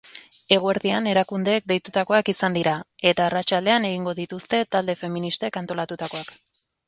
[0.55, 2.73] Eguerdian erakundeek deitutakoak izan dira,
[3.11, 6.35] eta arratsaldean egingo dituzte talde feministek antolatutakoak.